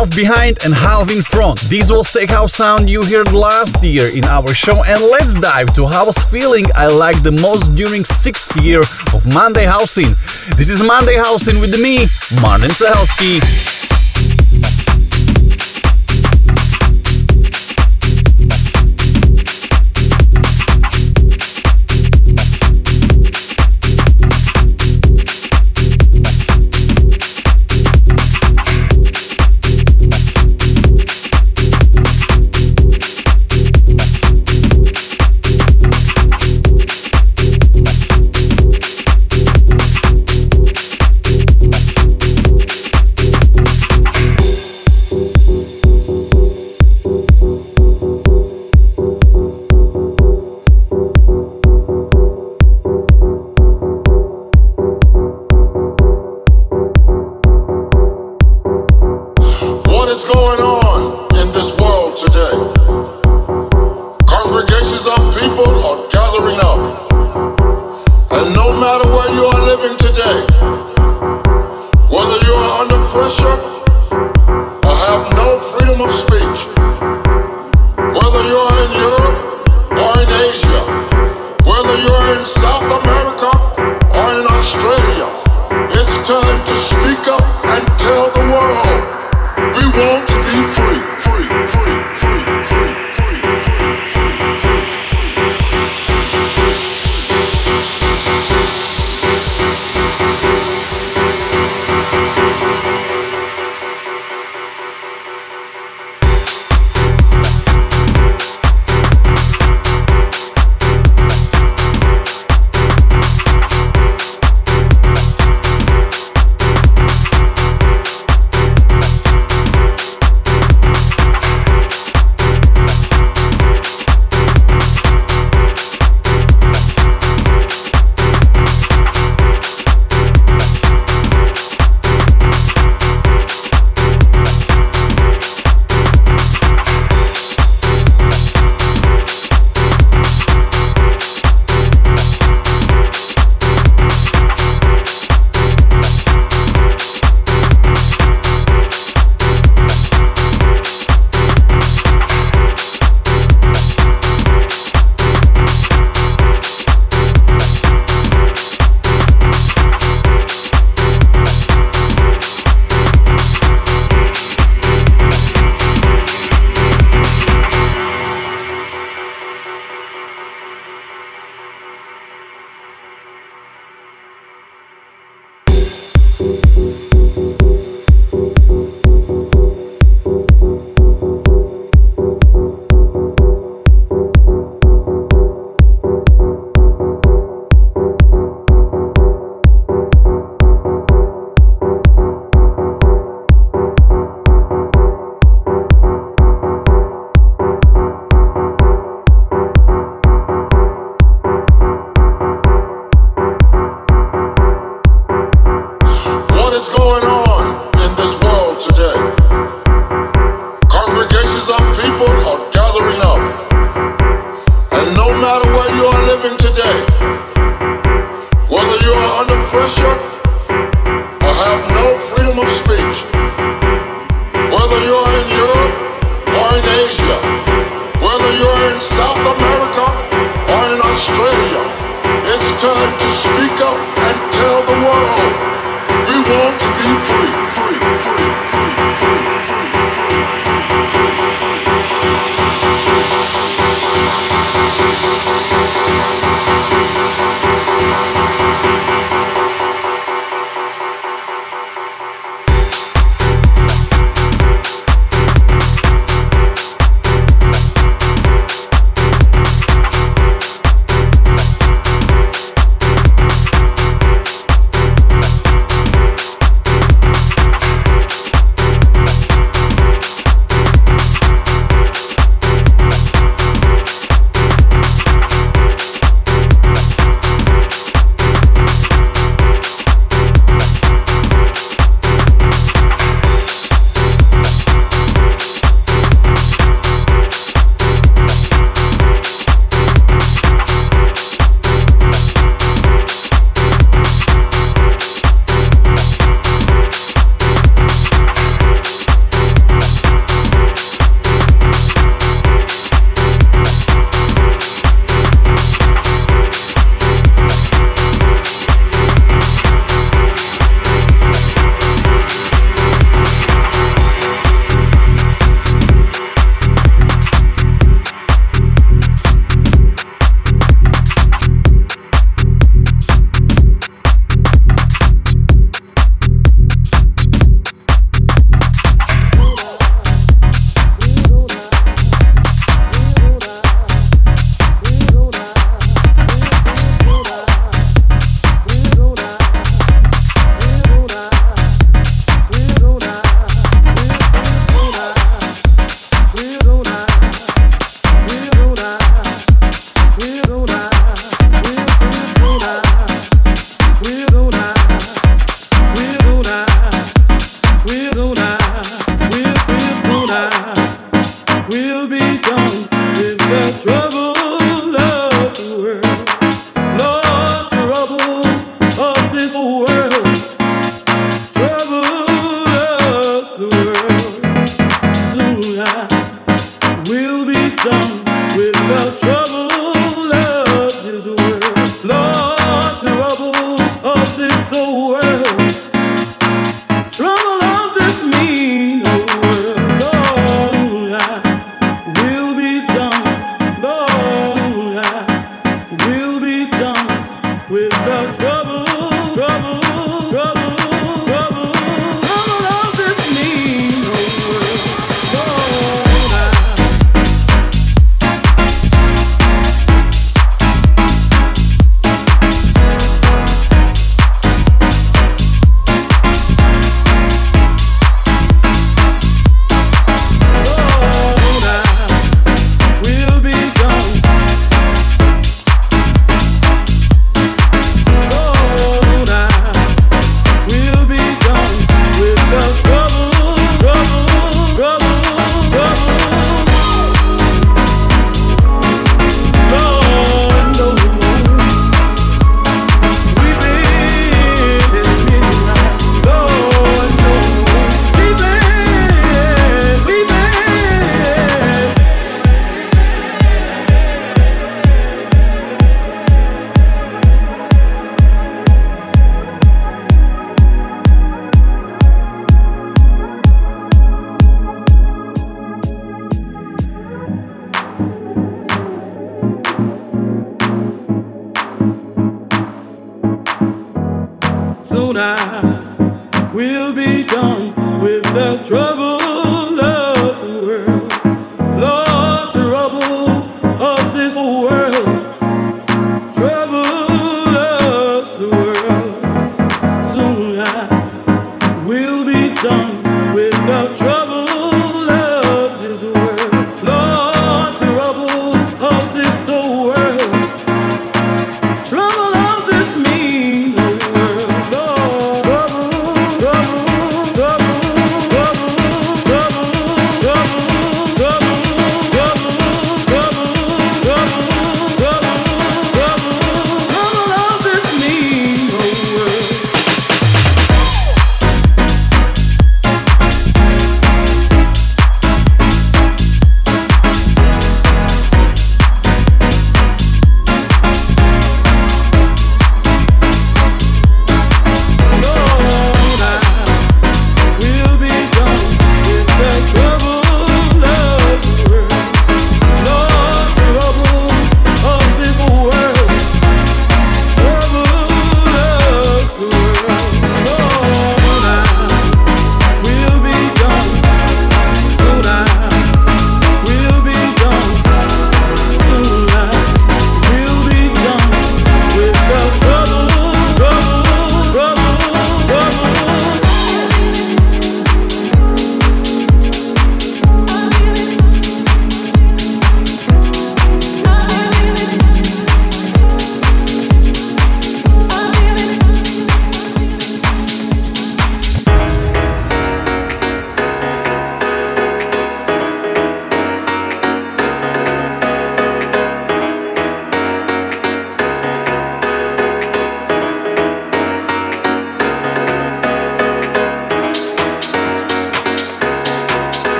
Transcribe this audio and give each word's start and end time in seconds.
half 0.00 0.16
behind 0.16 0.56
and 0.64 0.72
half 0.72 1.10
in 1.10 1.20
front. 1.20 1.60
This 1.68 1.90
was 1.90 2.10
Tech 2.10 2.30
House 2.30 2.54
sound 2.54 2.88
you 2.88 3.02
heard 3.02 3.32
last 3.32 3.82
year 3.84 4.08
in 4.16 4.24
our 4.24 4.54
show 4.54 4.82
and 4.84 4.98
let's 5.10 5.34
dive 5.34 5.74
to 5.74 5.86
house 5.86 6.24
feeling 6.24 6.64
I 6.74 6.86
like 6.86 7.22
the 7.22 7.32
most 7.32 7.74
during 7.74 8.06
sixth 8.06 8.56
year 8.62 8.80
of 9.12 9.26
Monday 9.34 9.66
Housin'. 9.66 10.14
This 10.56 10.70
is 10.70 10.82
Monday 10.82 11.16
Housin' 11.16 11.60
with 11.60 11.78
me, 11.78 12.06
Martin 12.40 12.70
Cehelsky. 12.70 13.79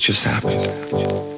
just 0.00 0.24
happened. 0.24 1.29